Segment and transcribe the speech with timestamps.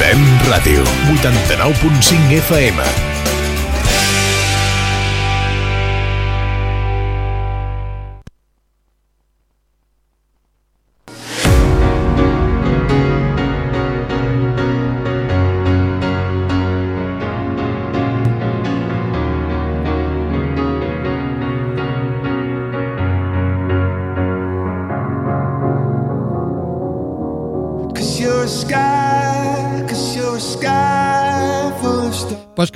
[0.00, 0.18] Fem
[0.48, 3.09] Ràdio, 89.5 FM.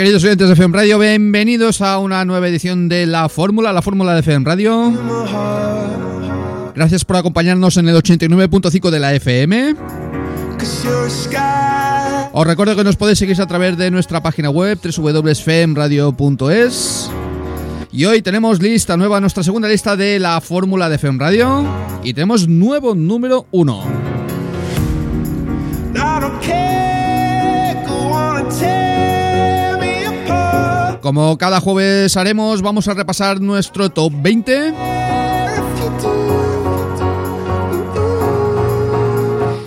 [0.04, 4.12] Queridos oyentes de FM Radio, bienvenidos a una nueva edición de la Fórmula, la Fórmula
[4.12, 4.92] de FM Radio.
[6.74, 9.74] Gracias por acompañarnos en el 89.5 de la FM.
[12.32, 17.10] Os recuerdo que nos podéis seguir a través de nuestra página web www.femradio.es.
[17.90, 21.64] Y hoy tenemos lista nueva, nuestra segunda lista de la Fórmula de FM Radio.
[22.02, 24.13] Y tenemos nuevo número uno.
[31.04, 34.72] Como cada jueves haremos, vamos a repasar nuestro top 20.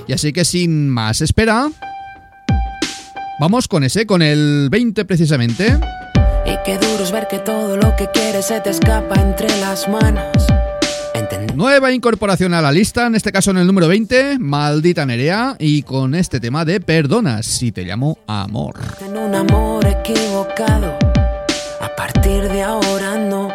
[0.08, 1.70] Y así que sin más espera,
[3.40, 5.80] vamos con ese, con el 20 precisamente.
[6.44, 9.88] Y qué duro es ver que todo lo que quieres se te escapa entre las
[9.88, 10.32] manos.
[11.54, 15.84] Nueva incorporación a la lista, en este caso en el número 20, Maldita Nerea, y
[15.84, 18.80] con este tema de Perdonas si te llamo amor.
[19.02, 20.98] En un amor equivocado
[21.98, 23.50] partir de ahora no,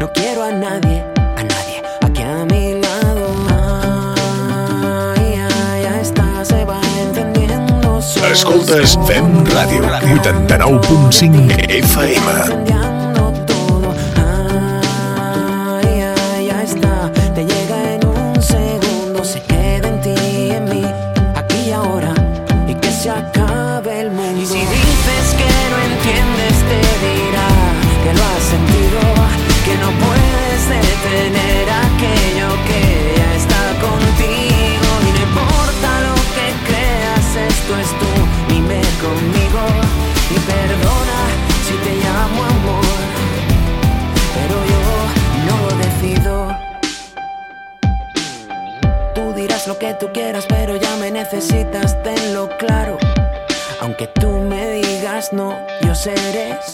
[0.00, 1.04] no quiero a nadie,
[1.36, 3.26] a nadie aquí a mi lado.
[5.16, 5.34] Ay,
[5.82, 7.98] ya está, se va entendiendo.
[8.32, 9.82] Escoltes Fem Ràdio,
[10.22, 12.87] 89.5 FM.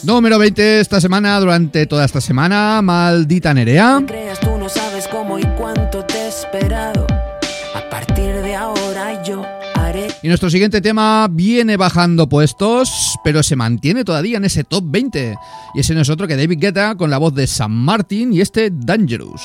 [0.04, 4.02] Número 20 esta semana, durante toda esta semana, maldita Nerea.
[4.06, 7.06] creas, tú no sabes cómo y cuánto te he esperado.
[7.74, 9.42] A partir de ahora yo
[9.74, 10.08] haré.
[10.22, 15.36] Y nuestro siguiente tema viene bajando puestos, pero se mantiene todavía en ese top 20.
[15.74, 18.42] Y ese no es otro que David Guetta con la voz de San Martin y
[18.42, 19.40] este Dangerous.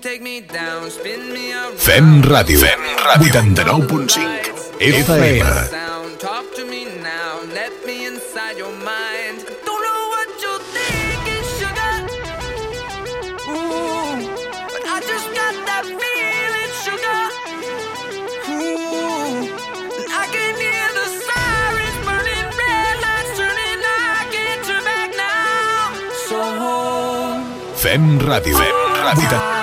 [0.00, 0.22] Fem
[1.32, 1.76] Ràdio.
[1.76, 3.38] Fem Ràdio.
[4.78, 5.42] 89.5 FM.
[6.20, 9.38] Talk to me now, let me inside your mind.
[9.66, 11.94] Don't know what you're thinking, sugar.
[13.50, 14.18] Ooh,
[14.72, 17.20] but I just got that feeling, sugar.
[18.54, 19.46] Ooh,
[20.10, 23.80] I can hear the sirens burning, red lights turning.
[23.82, 25.90] I can't turn back now.
[26.28, 26.38] So,
[27.82, 28.56] Fem Ràdio.
[28.58, 29.57] Fem Ràdio.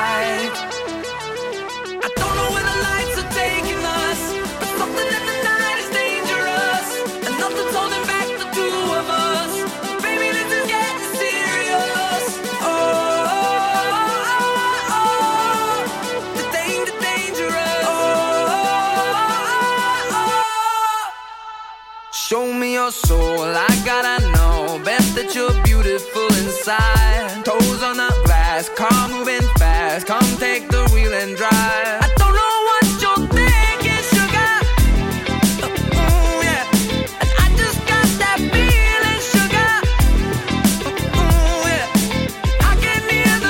[22.88, 27.44] I gotta know best that you're beautiful inside.
[27.44, 30.06] Toes on the glass, car moving fast.
[30.06, 31.52] Come take the wheel and drive.
[31.52, 32.56] I don't know
[42.62, 43.02] I can
[43.42, 43.50] the.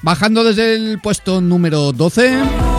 [0.00, 2.71] Bajando desde el puesto número 12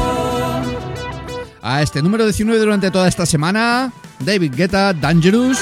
[1.73, 3.91] a este número 19 durante toda esta semana.
[4.19, 5.57] David Guetta, Dangerous.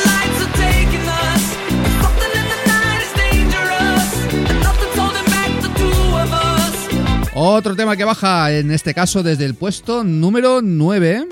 [7.34, 11.28] Otro tema que baja, en este caso desde el puesto número 9.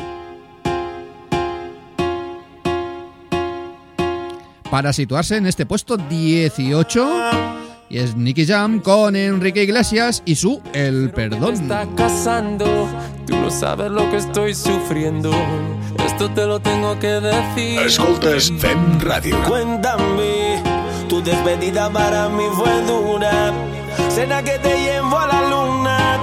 [4.71, 7.58] Para situarse en este puesto 18
[7.91, 11.55] Y es Nicky Jam con Enrique Iglesias y su El Perdón.
[11.55, 12.87] está casando,
[13.25, 15.31] tú no sabes lo que estoy sufriendo.
[16.05, 17.79] Esto te lo tengo que decir.
[17.79, 19.35] Escoltes Fem Radio.
[19.47, 20.61] Cuéntame,
[21.07, 23.51] tu despedida para mí fue dura.
[24.09, 26.19] Cena que te llevo a la luna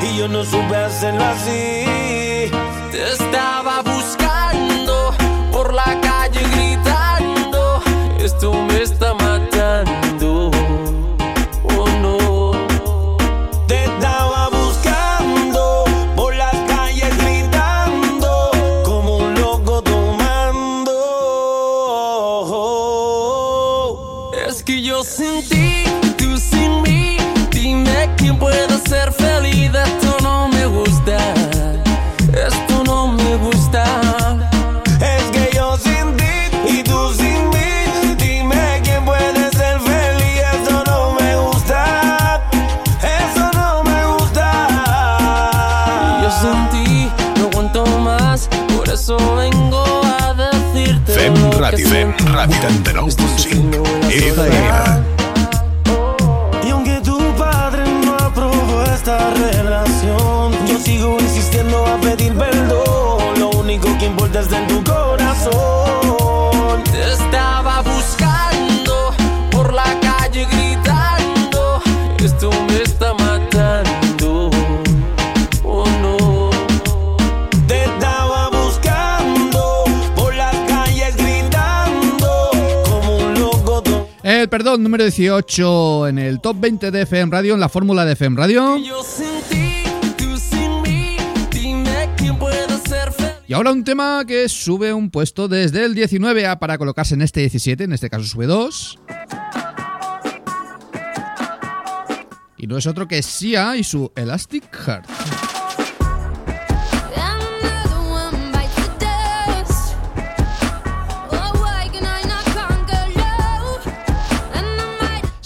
[0.00, 2.50] y yo no supe hacerlo así.
[2.92, 5.12] Te estaba buscando
[5.50, 7.82] por la calle gritando.
[8.20, 8.69] Esto me
[85.00, 88.76] número 18 en el top 20 de FM Radio, en la fórmula de FM Radio.
[93.46, 97.22] Y ahora un tema que sube un puesto desde el 19 a para colocarse en
[97.22, 98.98] este 17, en este caso sube 2.
[102.58, 105.39] Y no es otro que Sia y su Elastic Heart.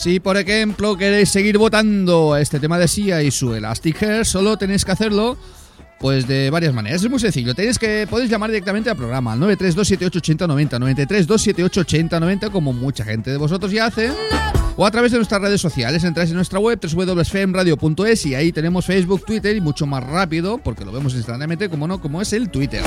[0.05, 4.59] Si por ejemplo queréis seguir votando este tema de Sia y su Elastic Heart, solo
[4.59, 5.39] tenéis que hacerlo
[5.99, 7.03] pues de varias maneras.
[7.03, 7.55] Es muy sencillo.
[7.55, 10.79] Tenéis que podéis llamar directamente al programa al 932788090,
[11.09, 14.13] 932788090 como mucha gente de vosotros ya hace.
[14.77, 18.85] O a través de nuestras redes sociales, entráis en nuestra web www.femradio.es y ahí tenemos
[18.85, 22.51] Facebook, Twitter y mucho más rápido, porque lo vemos instantáneamente, como no, como es el
[22.51, 22.83] Twitter.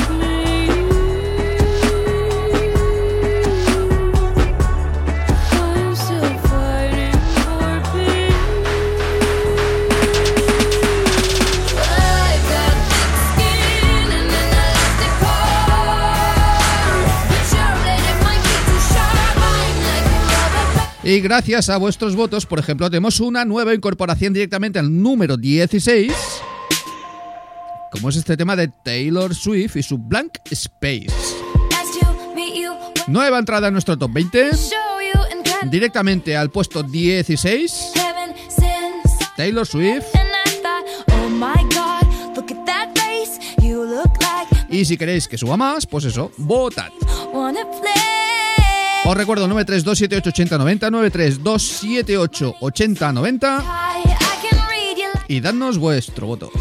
[21.07, 26.11] Y gracias a vuestros votos, por ejemplo, tenemos una nueva incorporación directamente al número 16.
[27.93, 31.07] Como es este tema de Taylor Swift y su Blank Space.
[33.07, 34.49] Nueva entrada en nuestro top 20.
[34.51, 34.69] show
[34.99, 37.91] you and get Directamente al puesto 16.
[37.95, 39.25] heaven since.
[39.37, 40.07] Taylor Swift.
[44.69, 46.89] Y si queréis que suba más, pues eso, votad.
[49.07, 56.51] Os recuerdo 932788090, 932788090 I, I can read you y dadnos vuestro voto.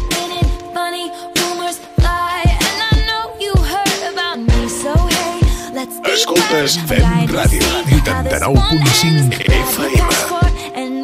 [6.05, 6.79] Escoltes.
[6.87, 9.37] Fem Ràdio, see how this 89.5 one ends.
[9.37, 10.95] Grab the FM.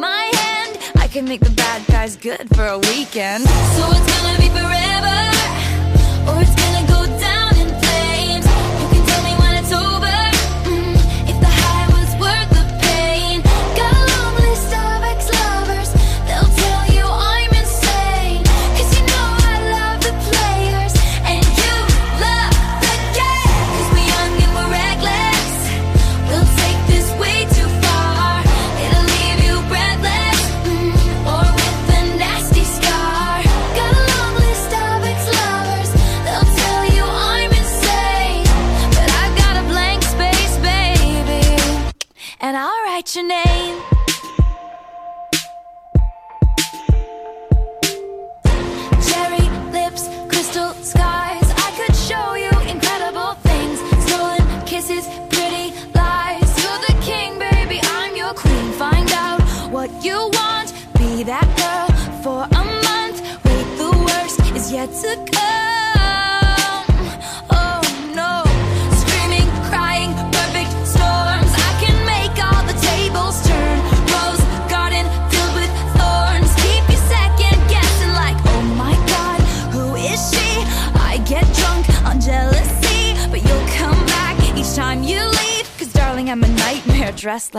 [0.96, 3.46] I can make the bad guys good for a weekend.
[3.76, 5.33] So it's gonna be forever,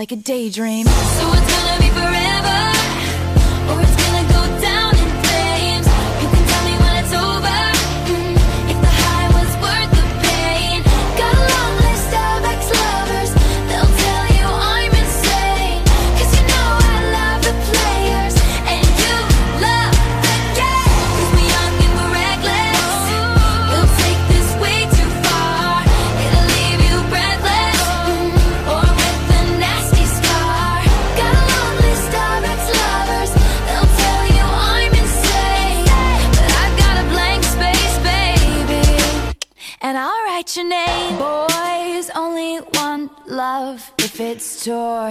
[0.06, 0.65] like a daydream.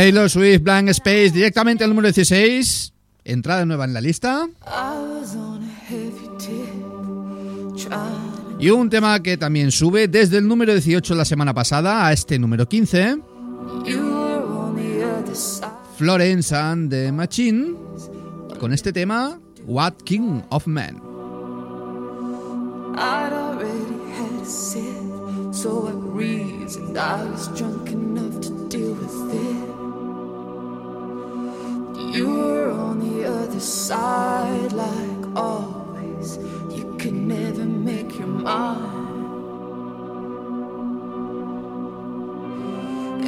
[0.00, 2.94] Taylor Swift, Blank Space, directamente al número 16.
[3.22, 4.48] Entrada nueva en la lista.
[8.58, 12.38] Y un tema que también sube desde el número 18 la semana pasada a este
[12.38, 13.18] número 15.
[15.98, 17.76] Florence and the Machine.
[18.58, 20.98] Con este tema, What King of Men.
[25.52, 28.09] So I reasoned I was drunk enough
[32.10, 36.38] You were on the other side, like always.
[36.68, 39.10] You could never make your mind.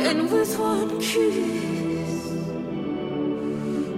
[0.01, 2.33] And with one kiss,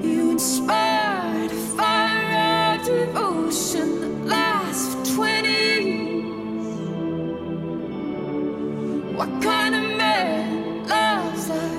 [0.05, 6.77] you inspired a fire of devotion that lasts for 20 years.
[9.17, 11.74] What kind of man loves like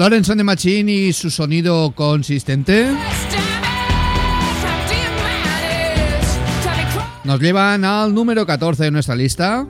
[0.00, 2.90] Florence and the Machine y su sonido consistente
[7.22, 9.66] nos llevan al número 14 de nuestra lista.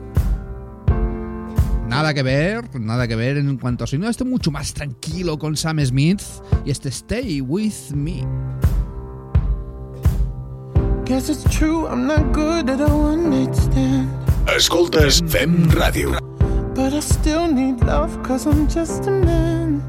[1.88, 4.08] Nada que ver, nada que ver en cuanto a sonido.
[4.08, 6.22] Este mucho más tranquilo con Sam Smith
[6.64, 8.24] y este Stay With Me.
[11.06, 14.08] Guess it's true, I'm not good at a one night stand.
[14.46, 16.20] Escoltes Fem Ràdio.
[16.76, 19.82] But I still need love, cause I'm just a man.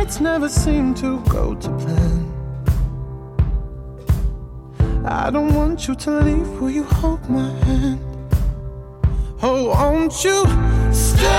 [0.00, 2.24] Nights never seem to go to plan.
[5.04, 8.00] I don't want you to leave, will you hold my hand?
[9.42, 10.46] Oh, won't you
[10.90, 11.29] stay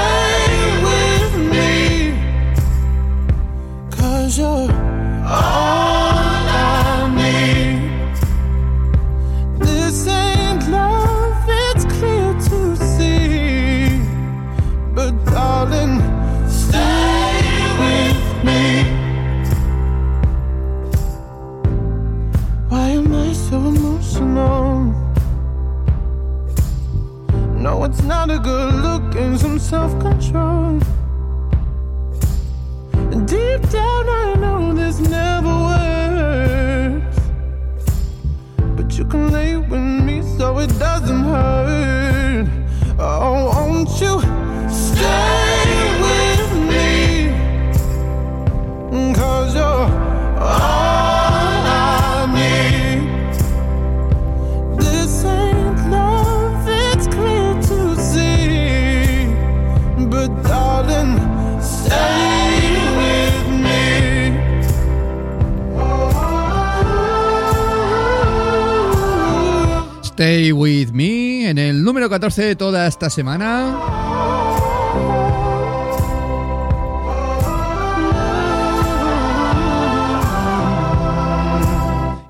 [72.21, 73.79] 14 de toda esta semana.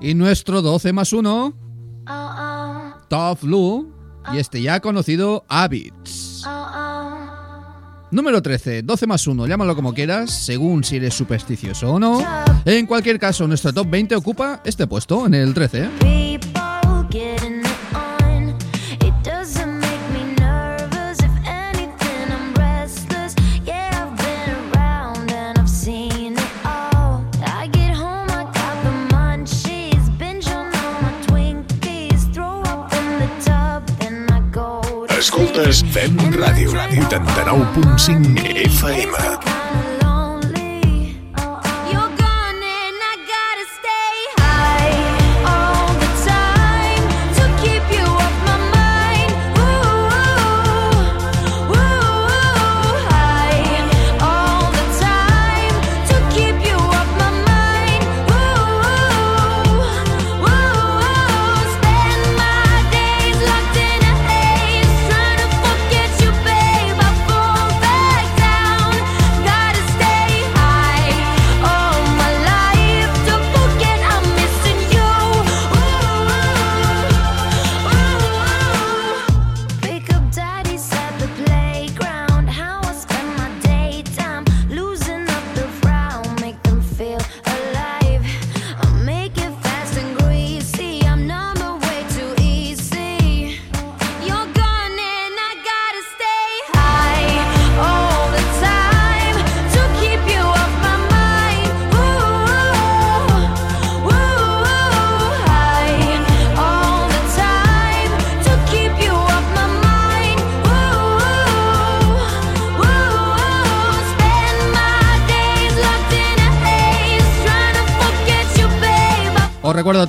[0.00, 1.54] Y nuestro 12 más 1,
[3.10, 3.94] Tough Blue,
[4.32, 6.46] y este ya conocido Habits.
[8.10, 12.24] Número 13, 12 más 1, llámalo como quieras, según si eres supersticioso o no.
[12.64, 16.31] En cualquier caso, nuestro top 20 ocupa este puesto, en el 13.
[35.62, 35.92] Escoltes sleep.
[35.92, 38.38] Fem And Ràdio, once I 89.5
[38.68, 39.51] FM.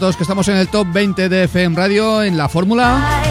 [0.04, 3.24] Que estamos en el top 20 de FM Radio en la fórmula.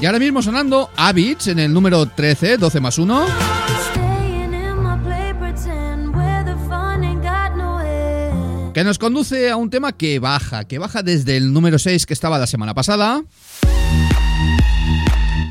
[0.00, 3.26] Y ahora mismo sonando Habits en el número 13, 12 más 1.
[3.92, 8.72] Staying in my play pretend where the fun ain't got no end.
[8.72, 12.12] Que nos conduce a un tema que baja, que baja desde el número 6 que
[12.12, 13.22] estaba la semana pasada.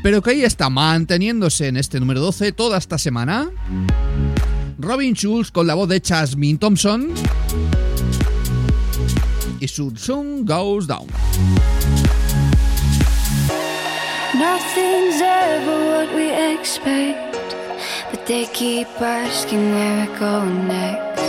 [0.02, 3.48] Pero que ahí está manteniéndose en este número 12 toda esta semana.
[4.82, 7.14] Robin Schulz con la voz de Jasmine Thompson.
[9.60, 11.06] Y su Sun Goes Down.
[14.34, 17.36] Nothing's ever what we expect,
[18.10, 21.22] but they keep asking where we're going next.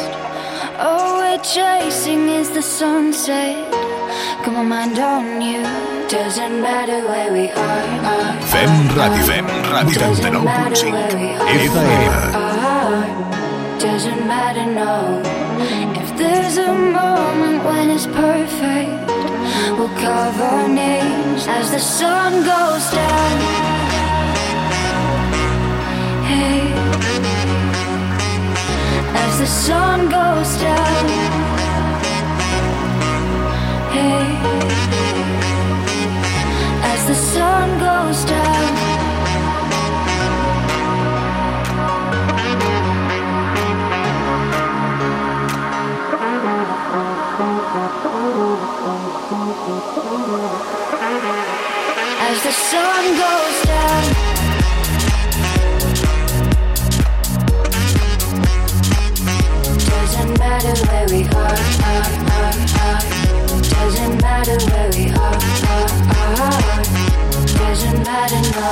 [0.79, 3.71] All we're chasing is the sunset.
[4.43, 5.61] Got my mind on you.
[6.09, 7.83] Doesn't matter where we are.
[8.05, 11.47] are, Fem Ràdio, Fem Ràdio, Doesn't matter 89.5 where we are.
[11.69, 13.42] FM.
[14.33, 15.21] Doesn't matter, no.
[16.01, 19.07] If there's a moment when it's perfect,
[19.77, 23.35] we'll carve our names as the sun goes down.
[26.31, 26.61] Hey,
[29.23, 31.05] as the sun goes down.
[33.95, 34.25] Hey,
[36.91, 38.92] as the sun goes down.
[59.89, 61.59] Doesn't matter, where we heart
[63.69, 65.43] Doesn't matter where we heart
[66.05, 68.71] I love you Doesn't matter no.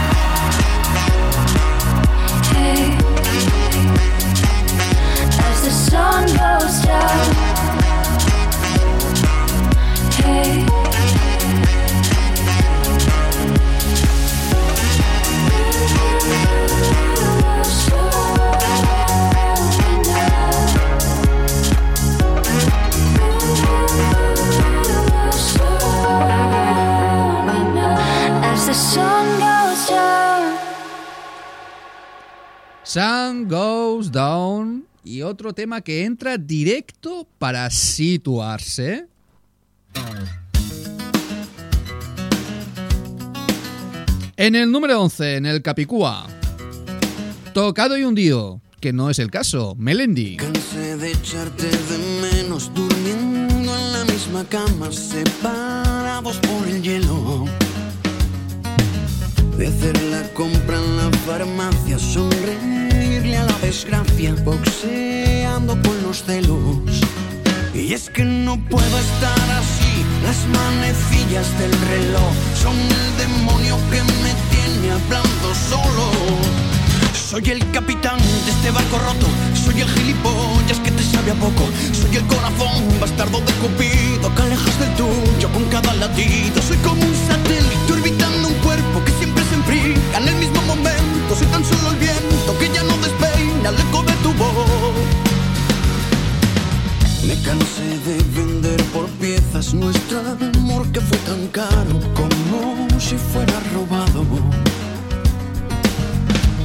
[5.91, 7.35] sun goes down.
[10.15, 10.65] Hey.
[28.47, 30.57] As the sun goes down.
[32.83, 34.80] Sun goes down.
[35.11, 39.07] Y otro tema que entra directo para situarse.
[44.37, 46.27] En el número 11, en el Capicúa.
[47.53, 50.37] Tocado y hundido, que no es el caso, Melendi.
[50.37, 57.45] Cansé de echarte de menos durmiendo en la misma cama, separados por el hielo.
[59.57, 61.99] De hacer la compra en la farmacia,
[63.21, 67.01] sonreírle a la desgracia, boxeando con los celos.
[67.73, 74.01] Y es que no puedo estar así, las manecillas del reloj son el demonio que
[74.23, 76.11] me tiene hablando solo.
[77.13, 81.63] Soy el capitán de este barco roto, soy el gilipollas que te sabe a poco,
[81.93, 86.61] soy el corazón bastardo de Cupido que alejas del tuyo con cada latido.
[86.61, 91.35] Soy como un satélite orbitando un cuerpo que siempre se enfría en el mismo momento.
[91.37, 93.01] Soy tan solo el viento que ya no
[93.69, 95.31] eco de tu voz.
[97.25, 103.59] Me cansé de vender por piezas nuestro amor que fue tan caro como si fuera
[103.73, 104.25] robado.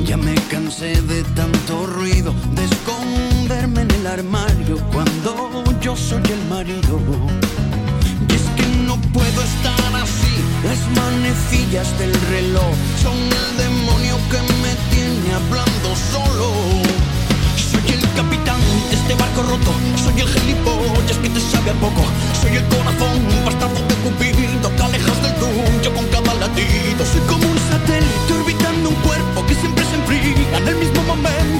[0.04, 6.48] Ya me cansé de tanto ruido, de esconderme en el armario cuando yo soy el
[6.48, 7.00] marido.
[8.28, 14.40] Y es que no puedo estar así, las manecillas del reloj son el demonio que
[14.62, 16.85] me tiene hablando solo.
[17.86, 18.58] Soy el capitán
[18.90, 19.72] de este barco roto,
[20.02, 22.02] soy el gilipollas que te sabe a poco,
[22.40, 27.06] soy el corazón bastardo de Cupido que alejas del tuyo con cada latido.
[27.06, 31.55] Soy como un satélite orbitando un cuerpo que siempre se enfría en el mismo momento.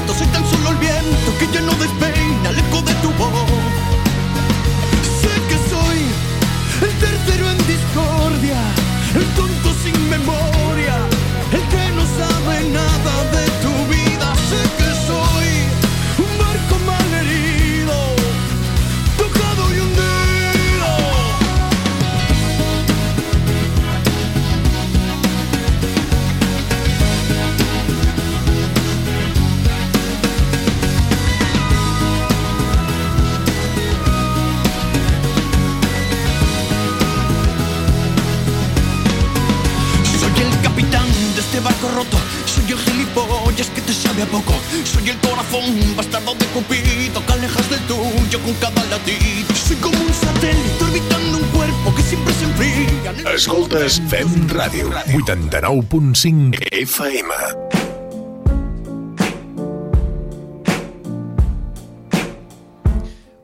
[42.57, 44.53] Soy el gilipollas que te sabe a poco.
[44.85, 45.65] Soy el corazón
[45.97, 49.55] bastardo de Cupido que alejas del tuyo con cada latido.
[49.67, 53.11] Soy como un satélite orbitando un cuerpo que siempre se enfría.
[53.11, 57.31] en el- Escoltes Fem Ràdio, 89.5 FM.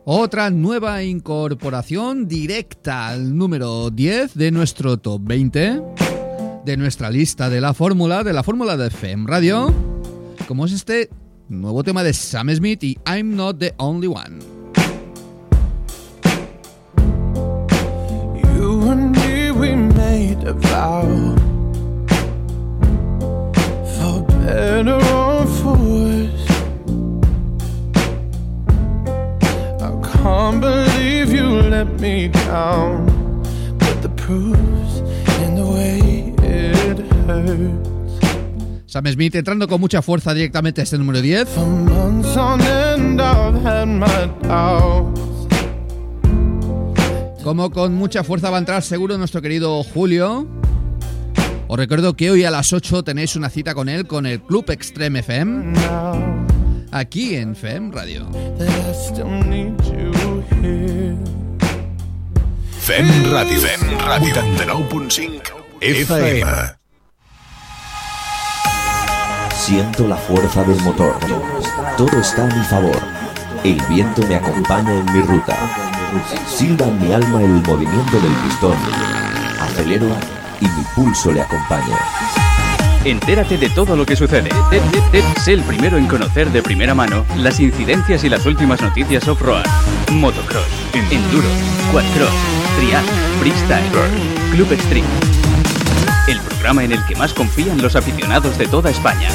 [0.05, 5.81] Otra nueva incorporación directa al número 10 de nuestro top 20
[6.65, 9.73] de nuestra lista de la fórmula, de la fórmula de FEM Radio,
[10.47, 11.11] como es este
[11.49, 14.39] nuevo tema de Sam Smith y I'm Not the Only One.
[18.55, 21.35] You and me, we made a vow.
[23.99, 26.49] For better or for worse.
[29.81, 29.91] I
[30.23, 33.07] can't believe you let me down.
[33.79, 34.72] But the proof's
[38.87, 41.49] Sam Smith entrando con mucha fuerza directamente a este número 10.
[41.49, 45.33] For months on end I've had my doubts
[47.43, 50.47] Como con mucha fuerza va a entrar seguro nuestro querido Julio.
[51.67, 54.71] Os recuerdo que hoy a las 8 tenéis una cita con él con el Club
[54.71, 55.73] Extreme FM,
[56.93, 58.29] aquí en FEM Radio.
[62.79, 65.43] Fem Ràdio, Fem Ràdio, 89.5
[65.81, 66.82] FM.
[69.65, 71.15] Siento la fuerza del motor.
[71.97, 72.99] Todo está a mi favor.
[73.63, 75.57] El viento me acompaña en mi ruta.
[76.49, 78.77] Silba en mi alma el movimiento del pistón.
[79.61, 80.09] Acelero
[80.61, 81.97] y mi pulso le acompaña.
[83.05, 84.51] Entérate de todo lo que sucede.
[85.45, 89.65] Sé el primero en conocer de primera mano las incidencias y las últimas noticias off-road.
[90.11, 91.49] Motocross, enduro,
[91.93, 92.35] quadcross,
[92.81, 93.05] trial,
[93.39, 93.89] freestyle,
[94.51, 95.42] club extreme.
[96.33, 99.29] El programa en el que más confían los aficionados de toda España.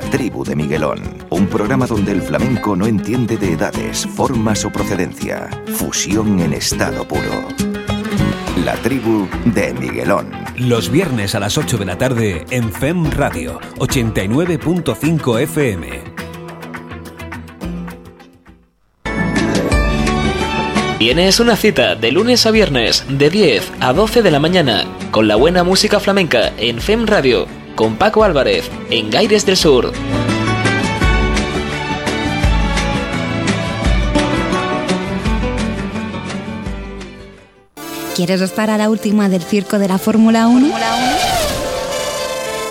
[0.00, 4.70] La tribu de Miguelón, un programa donde el flamenco no entiende de edades, formas o
[4.70, 7.48] procedencia, fusión en estado puro.
[8.64, 10.30] La tribu de Miguelón.
[10.56, 15.88] Los viernes a las 8 de la tarde en FEM Radio 89.5 FM.
[21.00, 25.26] Tienes una cita de lunes a viernes de 10 a 12 de la mañana con
[25.26, 29.92] la buena música flamenca en FEM Radio con Paco Álvarez en Gaires del Sur.
[38.16, 40.74] ¿Quieres estar a la última del circo de la Fórmula 1?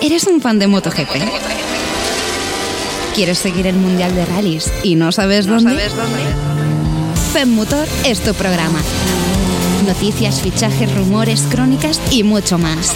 [0.02, 1.08] ¿Eres un fan de MotoGP?
[3.14, 5.88] ¿Quieres seguir el Mundial de Rallys y no sabes dónde?
[7.32, 8.80] FEM Motor es tu programa.
[9.86, 12.94] Noticias, fichajes, rumores, crónicas y mucho más.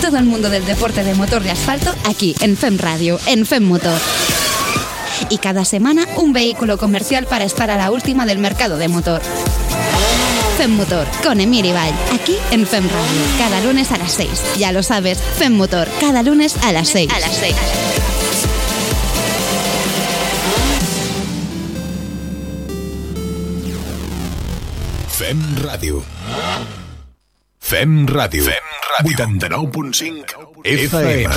[0.00, 3.64] Todo el mundo del deporte de motor de asfalto aquí en FEM Radio, en FEM
[3.64, 3.98] Motor.
[5.30, 9.20] Y cada semana un vehículo comercial para estar a la última del mercado de motor.
[10.58, 14.30] FEM Motor con Emir Ibai, aquí en FEM Radio, cada lunes a las 6.
[14.58, 17.10] Ya lo sabes, FEM Motor, cada lunes a las 6.
[17.12, 17.54] A las 6.
[25.16, 26.04] Fem Ràdio.
[27.66, 28.44] Fem Ràdio.
[28.44, 28.62] Fem
[28.94, 29.26] Ràdio.
[29.26, 31.34] 89.5 FM.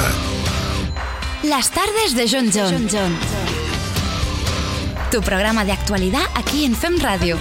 [1.42, 3.18] Las tardes de John John.
[5.10, 7.36] Tu programa de actualidad aquí en FEM Radio.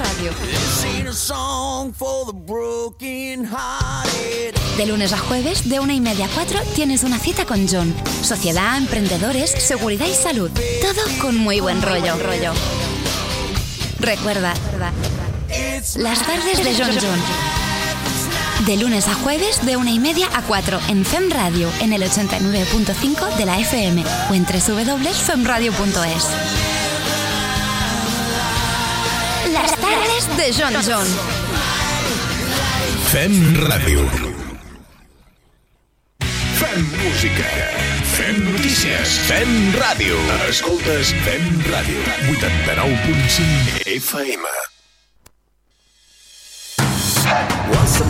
[4.79, 7.95] De lunes a jueves, de una y media a cuatro, tienes una cita con John.
[8.23, 10.51] Sociedad, emprendedores, seguridad y salud.
[10.81, 12.17] Todo con muy buen rollo.
[12.17, 12.55] rollo.
[14.01, 14.55] Recuerda,
[15.97, 17.68] las tardes de John John.
[18.67, 22.03] De lunes a jueves, de una y media a cuatro, en FEM Radio, en el
[22.03, 26.25] 89.5 de la FM o en www.femradio.es.
[29.53, 31.07] Las tardes de John John.
[33.11, 34.05] Fem Ràdio.
[36.59, 37.49] Fem música.
[38.13, 39.17] Fem notícies.
[39.31, 40.19] Fem ràdio.
[40.51, 42.05] Escoltes Fem Ràdio.
[42.37, 44.68] 89.5 FM.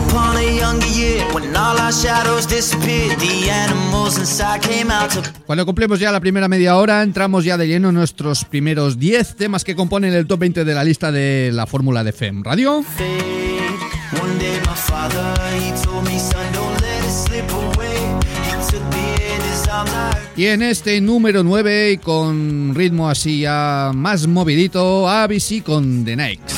[0.09, 5.21] Upon a younger year, when all our shadows disappeared, the animals inside came out to
[5.45, 9.35] Cuando cumplemos ya la primera media hora, entramos ya de lleno en nuestros primeros 10
[9.35, 12.83] temas que componen el top 20 de la lista de la fórmula de FEM Radio.
[12.83, 13.59] fade.
[14.21, 17.97] One day my father, he told me, son, don't let it slip away.
[18.43, 22.73] He took me in his arms, I heard Y en este número 9 y con
[22.73, 26.55] ritmo así ya más movidito, ABC con The Nikes.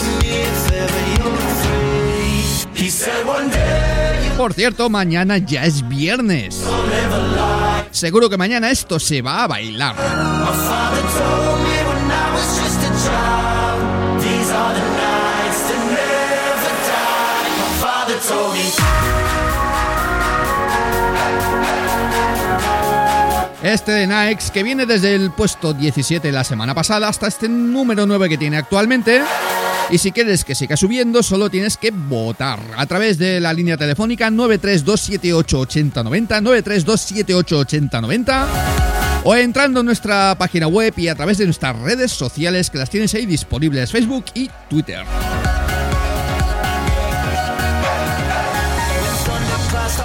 [4.38, 6.64] Por cierto, mañana ya es viernes.
[7.92, 9.96] Seguro que mañana esto se va a bailar.
[23.64, 28.08] Este de Nikes que viene desde el puesto 17 la semana pasada hasta este número
[28.08, 29.22] 9 que tiene actualmente.
[29.92, 33.76] Y si quieres que siga subiendo, solo tienes que votar a través de la línea
[33.76, 38.46] telefónica 932788090, 932788090
[39.24, 42.90] o entrando en nuestra página web y a través de nuestras redes sociales que las
[42.90, 45.04] tienes ahí disponibles, Facebook y Twitter.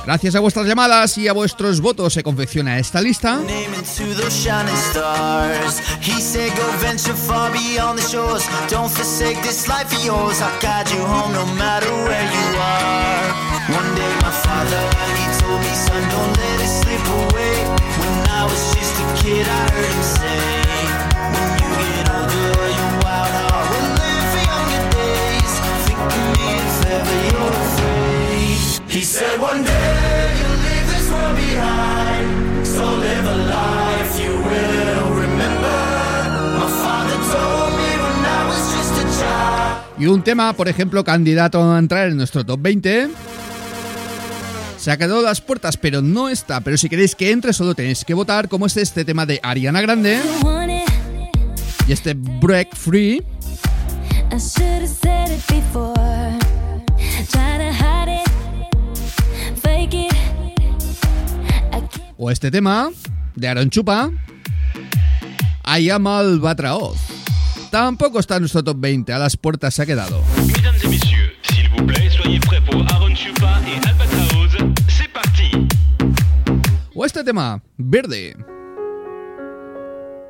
[0.06, 3.38] Gracias a vuestras llamadas y a vuestros votos se confecciona esta lista.
[3.38, 5.80] name into those shining stars.
[6.00, 7.12] He said, Go venture
[40.06, 43.08] Y un tema, por ejemplo, candidato a entrar en nuestro top 20.
[44.78, 46.60] Se ha quedado las puertas, pero no está.
[46.60, 49.80] Pero si queréis que entre, solo tenéis que votar, como es este tema de Ariana
[49.80, 50.20] Grande.
[51.88, 53.20] Y este Break Free.
[62.16, 62.90] O este tema
[63.34, 64.12] de Aaron Chupa.
[65.66, 67.05] I am Albatraoz.
[67.70, 69.12] Tampoco está en nuestro top 20.
[69.12, 70.22] A las puertas se ha quedado.
[70.46, 74.74] Mesdames et messieurs, s'il vous plaît, soyez prêts pour Aaron Chupa et Albatraoz.
[74.88, 75.50] C'est parti
[76.94, 78.36] O este tema, verde.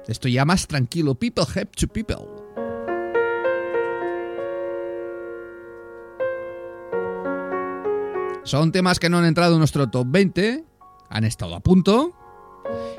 [0.09, 1.15] Esto ya más tranquilo.
[1.15, 2.47] People have to people.
[8.45, 10.65] Son temas que no han entrado en nuestro top 20.
[11.11, 12.15] Han estado a punto.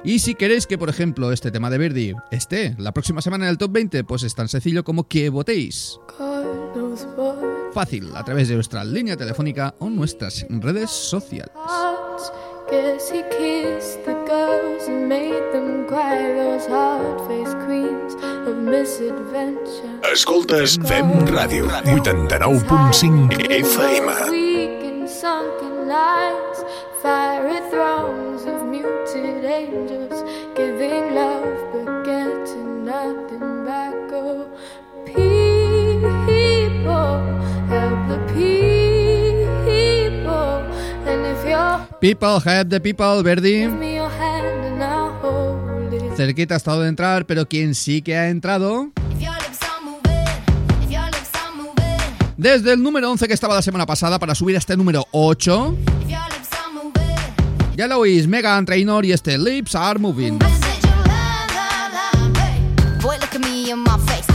[0.03, 3.51] Y si queréis que, por ejemplo, este tema de Verdi esté la próxima semana en
[3.51, 5.99] el top 20, pues es tan sencillo como que votéis.
[7.73, 11.51] Fácil, a través de nuestra línea telefónica o nuestras redes sociales.
[12.69, 16.33] Guess he kissed the girls and made them cry.
[16.35, 18.13] Those hard-faced queens
[18.45, 20.01] of misadventure.
[20.11, 24.86] Escoltes Fem Ràdio, 89.5 FM.
[25.07, 26.59] Sunken lines,
[27.01, 30.21] fiery throngs of muted angels,
[30.53, 33.95] giving love but getting nothing back.
[34.11, 34.49] Oh,
[35.05, 36.11] people,
[37.69, 40.59] help the people,
[41.07, 43.65] and if you're People, help the people, Verdi.
[46.17, 48.91] Cerquita ha estado de entrar, pero quien sí que ha entrado.
[52.37, 55.75] Desde el número 11 que estaba la semana pasada para subir a este número 8.
[57.75, 60.37] Ya lo oís, Megan Trainor y este Lips Are Moving.
[63.01, 64.27] Boy, look at me in my face.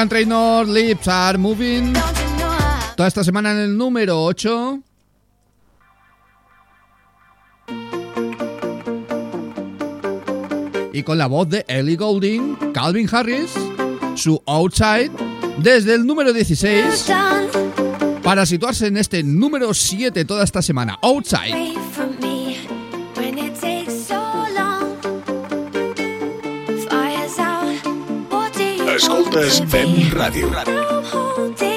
[0.00, 1.92] Megan Trainor, Lips Are Moving.
[2.96, 4.80] Toda esta semana en el número 8.
[10.94, 13.52] Y con la voz de Ellie Goulding, Calvin Harris,
[14.14, 15.10] su Outside,
[15.58, 17.12] desde el número 16,
[18.22, 20.98] para situarse en este número 7 toda esta semana.
[21.02, 21.79] Outside.
[28.94, 30.50] Escoltes fem Ràdio.
[30.50, 31.69] Ràdio.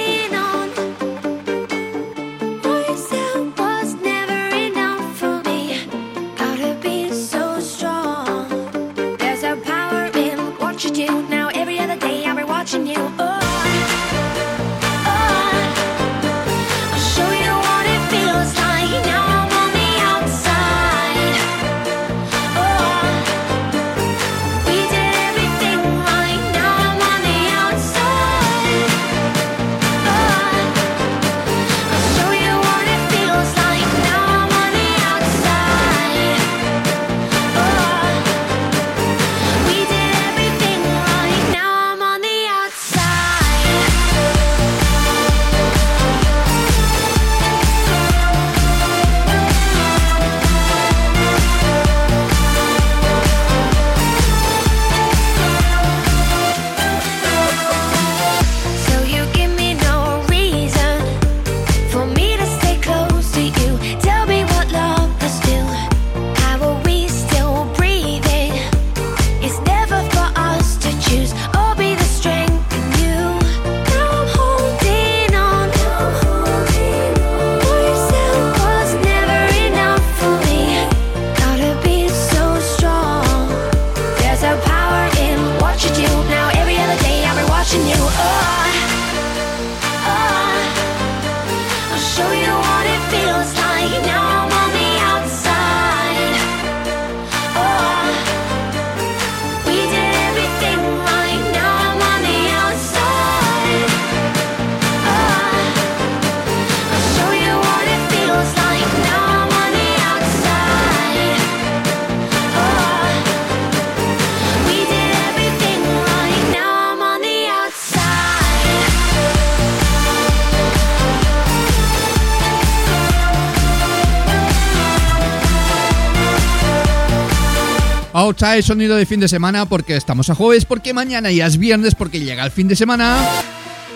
[128.24, 131.94] Outside sonido de fin de semana porque estamos a jueves, porque mañana ya es viernes,
[131.94, 133.22] porque llega el fin de semana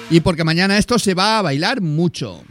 [0.09, 2.43] y porque mañana esto se va a bailar mucho.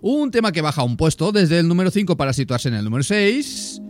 [0.00, 3.04] Un tema que baja un puesto desde el número 5 para situarse en el número
[3.04, 3.80] 6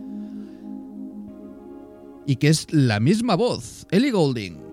[2.27, 4.70] y que es la misma voz, Ellie Goulding.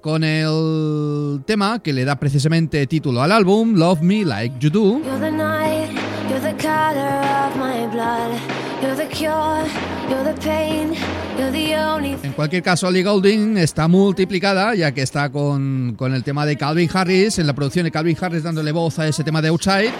[0.00, 5.02] Con el tema que le da precisamente título al álbum, Love Me Like You Do.
[5.04, 5.90] You're the night,
[6.30, 8.32] you're the color of my blood.
[8.80, 9.66] You're the cure,
[10.08, 10.94] you're the pain,
[11.38, 16.14] you're the only En cualquier caso, Ellie Goulding está multiplicada, ya que está con, con
[16.14, 19.22] el tema de Calvin Harris, en la producción de Calvin Harris dándole voz a ese
[19.22, 19.90] tema de Outside.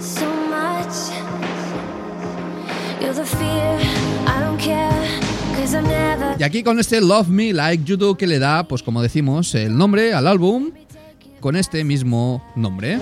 [0.00, 1.12] so much.
[3.02, 3.78] You're the fear,
[6.38, 9.54] Y aquí con este Love Me Like You Do que le da, pues como decimos,
[9.54, 10.70] el nombre al álbum
[11.40, 12.98] con este mismo nombre.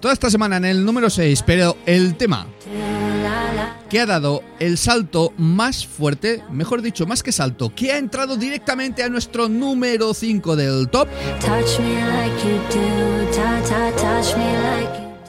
[0.00, 2.46] Toda esta semana en el número 6, pero el tema.
[3.88, 8.36] Que ha dado el salto más fuerte, mejor dicho, más que salto, que ha entrado
[8.36, 11.08] directamente a nuestro número 5 del top,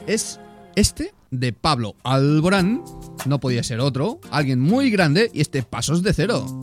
[0.06, 0.40] es
[0.74, 2.82] este de Pablo Alborán.
[3.26, 6.60] No podía ser otro, alguien muy grande y este Pasos de Cero.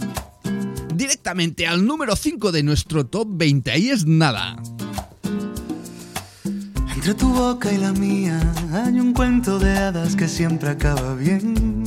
[0.95, 4.55] Directamente al número 5 de nuestro top 20, ahí es nada.
[7.03, 8.39] Entre tu boca y la mía
[8.71, 11.83] hay un cuento de hadas que siempre acaba bien.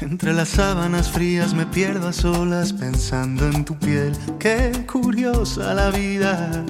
[0.00, 4.16] Entre las sábanas frías me pierdo a solas pensando en tu piel.
[4.38, 6.64] Qué curiosa la vida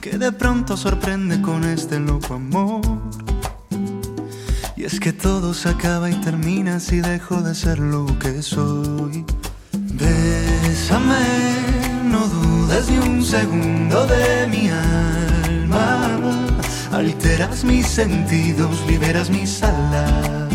[0.00, 2.82] que de pronto sorprende con este loco amor.
[4.76, 9.24] Y es que todo se acaba y termina si dejo de ser lo que soy.
[9.72, 11.26] Bésame,
[12.04, 15.49] no dudes ni un segundo de mi alma.
[16.92, 20.48] Alteras mis sentidos, liberas mis alas.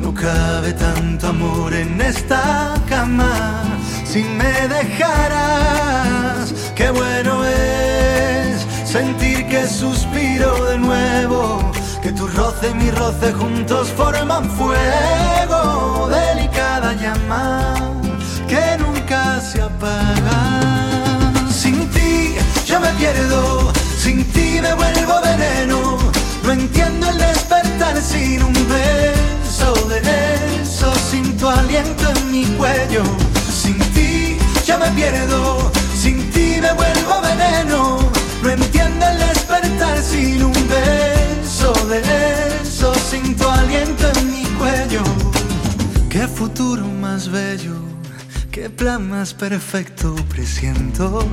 [0.00, 3.62] No cabe tanto amor en esta cama
[4.04, 6.52] si me dejaras.
[6.74, 11.72] Qué bueno es sentir que suspiro de nuevo.
[12.02, 16.08] Que tu roce y mi roce juntos forman fuego.
[16.10, 17.74] Delicada llama
[18.48, 20.60] que nunca se apaga.
[21.50, 22.34] Sin ti
[22.66, 23.72] yo me pierdo,
[24.02, 25.98] sin ti me vuelvo veneno.
[26.44, 30.00] No entiendo el despertar sin un beso de
[30.60, 33.04] eso, sin tu aliento en mi cuello.
[33.62, 35.70] Sin ti yo me pierdo,
[36.02, 37.98] sin ti me vuelvo veneno.
[38.42, 42.00] No entiendo el despertar sin un beso de
[42.62, 42.92] eso.
[43.10, 45.02] Sin tu aliento en mi cuello.
[46.08, 47.76] Qué futuro más bello,
[48.50, 51.24] qué plan más perfecto presiento.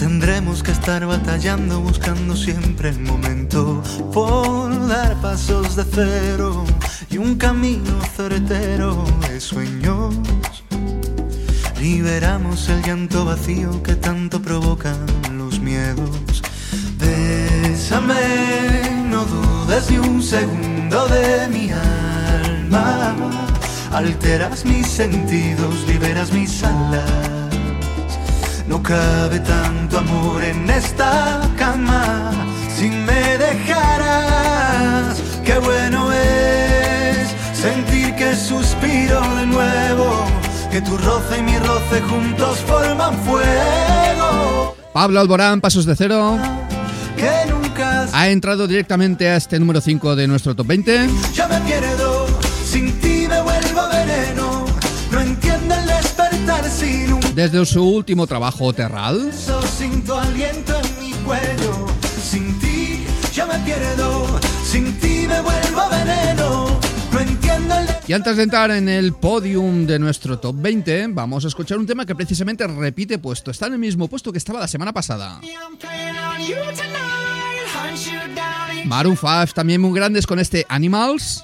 [0.00, 3.82] Tendremos que estar batallando, buscando siempre el momento
[4.14, 6.64] por dar pasos de cero
[7.10, 10.14] y un camino certero de sueños.
[11.78, 15.04] Liberamos el llanto vacío que tanto provocan
[15.36, 16.42] los miedos.
[16.98, 23.14] Bésame, no dudes ni un segundo de mi alma.
[23.92, 27.39] Alteras mis sentidos, liberas mis alas.
[28.70, 32.30] No cabe tanto amor en esta cama
[32.76, 35.20] si me dejaras.
[35.44, 40.24] Qué bueno es sentir que suspiro de nuevo,
[40.70, 44.76] que tu roce y mi roce juntos forman fuego.
[44.92, 46.38] Pablo Alborán, Pasos de Cero,
[47.16, 51.08] Que nunca ha entrado directamente a este número 5 de nuestro top 20.
[51.34, 51.56] ya me
[57.40, 61.86] Desde su último trabajo, Terral, beso, sin tu aliento en mi cuello.
[62.22, 66.78] Sin ti ya me pierdo, sin ti me vuelvo veneno.
[67.10, 71.46] No entiendo el Y antes de entrar en el podium de nuestro top 20, vamos
[71.46, 73.50] a escuchar un tema que precisamente repite puesto.
[73.50, 75.40] Está en el mismo puesto que estaba la semana pasada.
[78.84, 81.42] Maroon 5 también muy grandes con este Animals.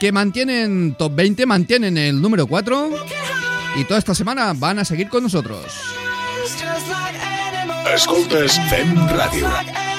[0.00, 2.90] Que mantienen top 20, mantienen el número 4.
[3.74, 5.66] Y toda esta semana van a seguir con nosotros.
[7.94, 9.91] Escoltes Fem Ràdio.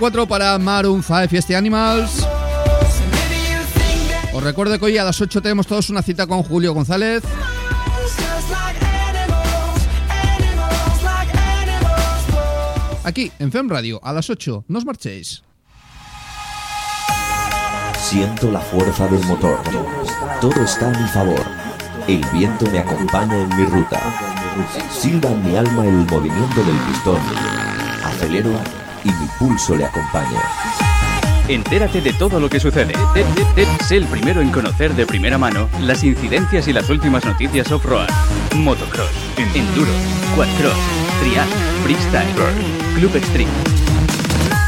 [0.00, 2.26] 4 para Maroon 5 y este Animals.
[4.32, 7.22] Os recuerdo que hoy a las 8 tenemos todos una cita con Julio González.
[13.04, 14.64] Aquí, en FEM Radio, a las 8.
[14.68, 15.42] No os marchéis.
[18.02, 19.60] Siento la fuerza del motor.
[20.40, 21.44] Todo está a mi favor.
[22.08, 24.00] El viento me acompaña en mi ruta.
[24.90, 27.20] Silba en mi alma el movimiento del pistón.
[28.02, 28.58] Acelero
[29.04, 30.40] y mi pulso le acompaña.
[31.48, 32.92] Entérate de todo lo que sucede.
[33.86, 38.08] Sé el primero en conocer de primera mano las incidencias y las últimas noticias off-road.
[38.54, 39.10] Motocross,
[39.54, 39.90] enduro,
[40.36, 40.78] quadcross,
[41.20, 41.48] trial,
[41.82, 42.28] freestyle,
[42.94, 43.50] club extreme.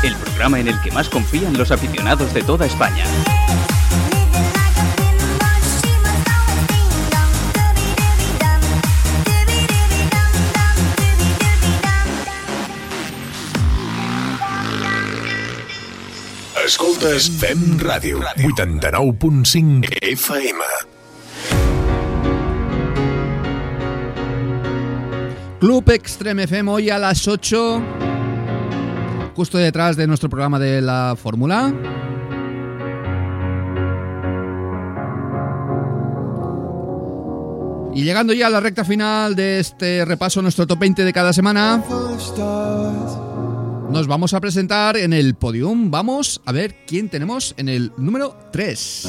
[0.02, 3.04] El programa en el que más confían los aficionados de toda España.
[16.64, 18.20] Escoltes Fem Ràdio.
[18.38, 20.60] 89.5 FM.
[25.58, 27.82] Club Extreme FM hoy a las 8.
[29.34, 31.74] Justo detrás de nuestro programa de la Fórmula.
[37.92, 41.32] Y llegando ya a la recta final de este repaso, nuestro top 20 de cada
[41.32, 41.82] semana,
[43.92, 45.90] nos vamos a presentar en el podium.
[45.90, 49.08] Vamos a ver quién tenemos en el número 3.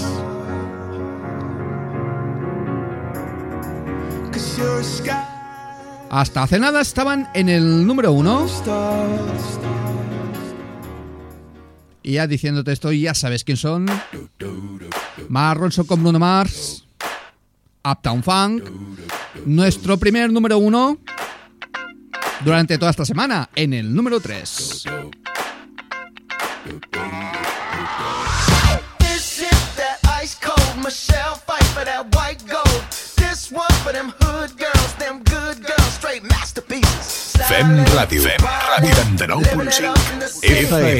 [6.09, 8.47] Hasta hace nada estaban en el número 1.
[12.03, 13.85] Y ya diciéndote esto, ya sabes quién son.
[15.29, 16.85] Mark Ronson con Bruno Mars.
[17.85, 18.63] Uptown Funk.
[19.45, 20.99] Nuestro primer número 1
[22.43, 24.85] durante toda esta semana en el número 3.
[37.47, 38.89] Fem Radio, Fem Radio
[39.27, 40.99] 89.5 FM.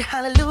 [0.00, 0.41] hallelujah.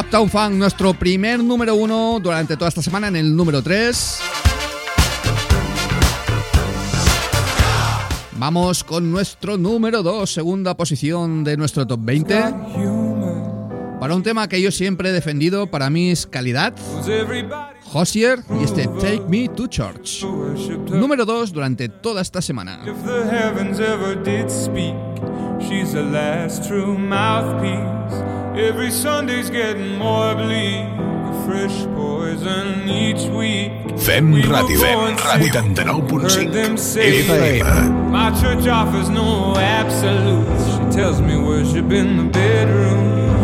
[0.00, 4.18] Uptown Funk, nuestro primer número uno durante toda esta semana en el número 3.
[8.32, 13.03] Vamos con nuestro número 2, segunda posición de nuestro top 20
[14.04, 16.74] para un tema que yo siempre he defendido, para mí es calidad.
[17.90, 20.22] Hosier y este Take Me to Church.
[20.90, 22.80] Número 2 durante toda esta semana.
[25.58, 28.22] She's last true mouthpiece.
[28.54, 30.34] Every Sunday's getting more.
[31.46, 33.72] Fresh poison each week.
[33.98, 35.62] Fem Radio, Fem Radio
[38.10, 40.66] My church offers no absolutes.
[40.66, 43.43] She tells me worship in the bedroom.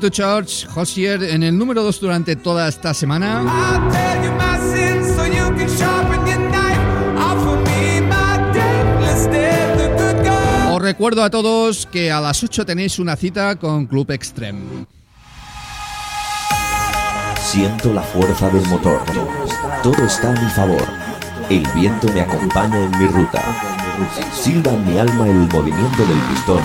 [0.00, 3.42] To Church, Hosier, en el número 2 durante toda esta semana.
[10.72, 14.86] Os recuerdo a todos que a las 8 tenéis una cita con Club Extreme.
[17.38, 19.02] Siento la fuerza del motor.
[19.82, 20.84] Todo está a mi favor.
[21.50, 23.42] El viento me acompaña en mi ruta.
[24.32, 26.62] Silba en mi alma el movimiento del pistón.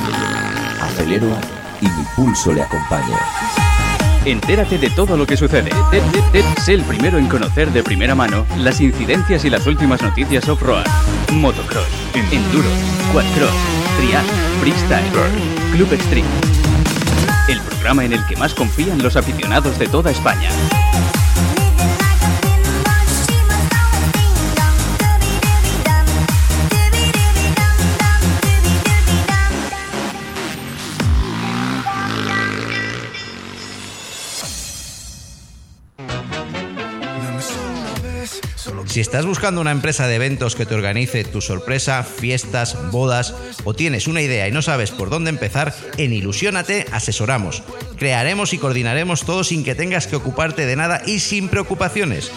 [0.81, 3.19] Acelero y mi pulso le acompaña.
[4.25, 5.69] Entérate de todo lo que sucede.
[6.63, 10.85] Sé el primero en conocer de primera mano las incidencias y las últimas noticias off-road.
[11.31, 11.87] Motocross,
[12.31, 12.69] enduro,
[13.13, 13.53] quadcross,
[13.99, 14.25] trial,
[14.61, 15.11] freestyle,
[15.73, 16.27] club extreme.
[17.47, 20.49] El programa en el que más confían los aficionados de toda España.
[38.95, 43.35] Si estás buscando una empresa de eventos que te organice tu sorpresa, fiestas, bodas
[43.65, 47.61] o tienes una idea y no sabes por dónde empezar, en Ilusiónate asesoramos.
[47.97, 52.31] Crearemos y coordinaremos todo sin que tengas que ocuparte de nada y sin preocupaciones.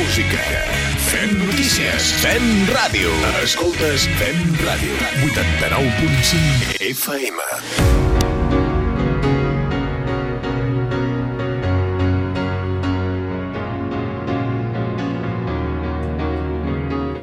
[0.10, 0.40] Música.
[0.98, 2.12] Fem notícies.
[2.18, 2.42] Fem
[2.74, 3.12] ràdio.
[3.44, 4.96] Escoltes Fem Ràdio.
[5.22, 7.38] 89.5 FM.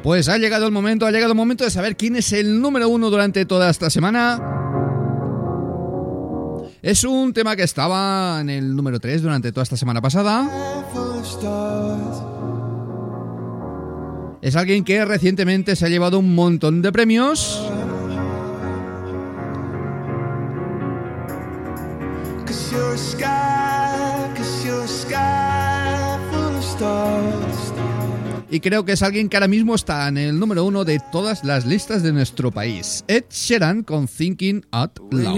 [0.01, 2.87] Pues ha llegado el momento, ha llegado el momento de saber quién es el número
[2.87, 4.39] uno durante toda esta semana.
[6.81, 10.49] Es un tema que estaba en el número 3 durante toda esta semana pasada.
[14.47, 17.61] Es alguien que recientemente se ha llevado un montón de premios.
[28.49, 31.43] Y creo que es alguien que ahora mismo está en el número uno de todas
[31.43, 33.03] las listas de nuestro país.
[33.09, 35.35] Ed Sheeran con Thinking Out Loud.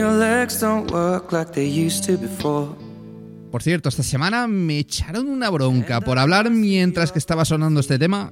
[3.52, 7.98] Por cierto, esta semana me echaron una bronca por hablar mientras que estaba sonando este
[7.98, 8.32] tema.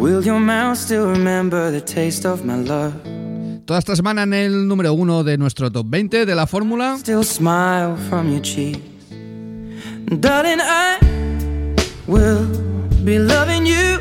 [0.00, 2.94] Will your mouth still remember the taste of my love?
[3.66, 6.96] Toda esta semana en el número uno de nuestro top 20 de la fórmula.
[6.98, 8.80] Still smile from your cheeks.
[10.06, 10.96] Darling, I
[12.06, 12.46] will
[13.04, 14.00] be loving you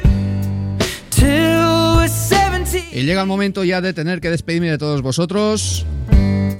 [1.09, 2.79] till we're 70.
[2.93, 5.85] Y llega el momento ya de tener que despedirme de todos vosotros.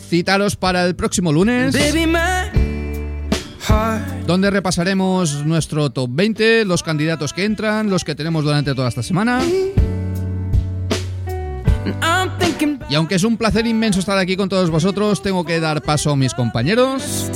[0.02, 1.74] Citaros para el próximo lunes.
[1.74, 2.59] Baby, my heart
[4.30, 9.02] donde repasaremos nuestro top 20, los candidatos que entran, los que tenemos durante toda esta
[9.02, 9.42] semana.
[12.88, 16.12] Y aunque es un placer inmenso estar aquí con todos vosotros, tengo que dar paso
[16.12, 17.32] a mis compañeros.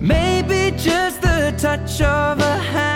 [0.00, 2.91] Maybe just the touch of a hand.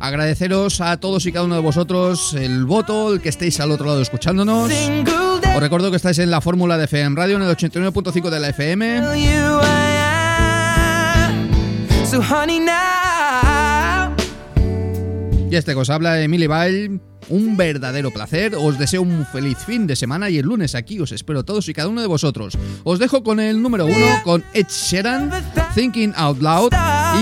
[0.00, 3.84] Agradeceros a todos y cada uno de vosotros el voto, el que estéis al otro
[3.84, 4.72] lado escuchándonos.
[5.54, 8.48] Os recuerdo que estáis en la fórmula de FM Radio en el 89.5 de la
[8.48, 9.02] FM.
[15.50, 17.00] Y este que os habla Emily Bile,
[17.30, 18.54] un verdadero placer.
[18.56, 21.72] Os deseo un feliz fin de semana y el lunes aquí os espero todos y
[21.72, 22.58] cada uno de vosotros.
[22.84, 25.30] Os dejo con el número uno, con Ed Sheeran,
[25.74, 26.72] Thinking Out Loud.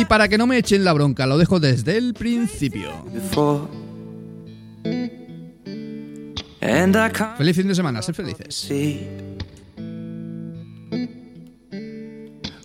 [0.01, 2.91] Y para que no me echen la bronca, lo dejo desde el principio.
[7.37, 8.69] Feliz fin de semana, sed felices.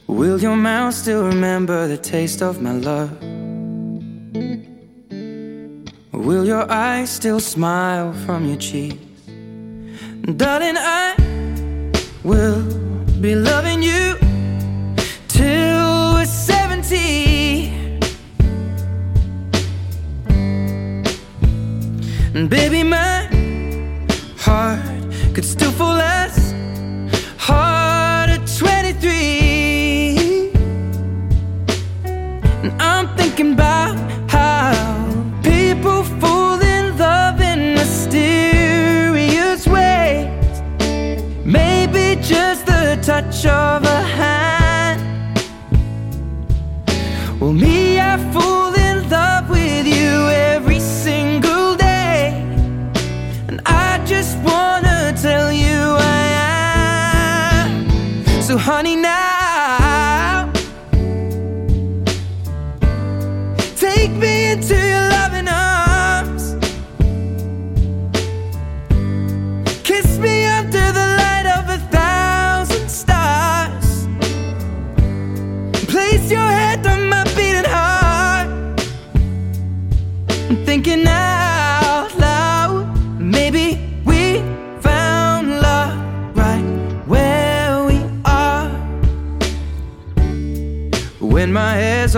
[0.08, 3.10] Will your mouth still remember the taste of my love?
[6.14, 8.98] Will your eyes still smile from your cheeks?
[10.38, 11.16] Darling, I
[12.24, 12.62] will
[13.20, 14.16] be loving you
[15.28, 17.70] till we're 70.
[22.36, 23.28] And baby, my
[24.38, 24.80] heart
[25.34, 26.13] could still fall as
[43.46, 44.13] of a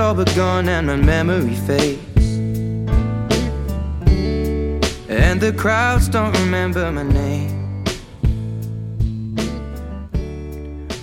[0.06, 2.38] all but gone and my memory fades.
[5.10, 7.84] And the crowds don't remember my name.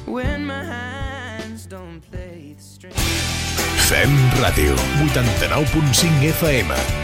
[0.06, 2.96] When my hands don't play the strings.
[3.88, 7.01] Fem Ràdio, 89.5 FM.